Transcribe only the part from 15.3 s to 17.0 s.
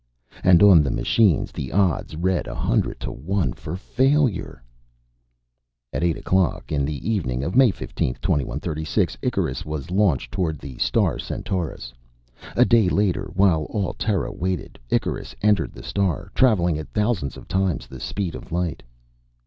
entered the star, traveling at